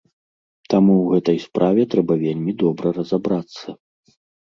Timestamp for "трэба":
1.93-2.19